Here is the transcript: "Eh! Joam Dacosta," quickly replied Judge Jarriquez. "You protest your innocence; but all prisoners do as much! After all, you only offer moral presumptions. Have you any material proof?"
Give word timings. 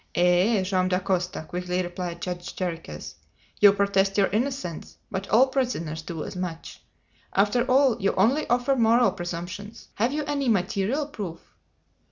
"Eh! 0.15 0.63
Joam 0.63 0.89
Dacosta," 0.89 1.43
quickly 1.47 1.83
replied 1.83 2.23
Judge 2.23 2.55
Jarriquez. 2.55 3.13
"You 3.59 3.71
protest 3.71 4.17
your 4.17 4.29
innocence; 4.31 4.97
but 5.11 5.29
all 5.29 5.45
prisoners 5.45 6.01
do 6.01 6.23
as 6.23 6.35
much! 6.35 6.81
After 7.35 7.65
all, 7.69 8.01
you 8.01 8.11
only 8.15 8.49
offer 8.49 8.75
moral 8.75 9.11
presumptions. 9.11 9.89
Have 9.93 10.11
you 10.11 10.23
any 10.25 10.49
material 10.49 11.05
proof?" 11.05 11.39